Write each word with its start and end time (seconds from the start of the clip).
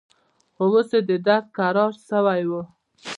خو 0.55 0.63
اوس 0.73 0.89
يې 0.95 0.99
درد 1.07 1.45
کرار 1.57 1.93
سوى 2.07 2.43
و. 2.49 2.53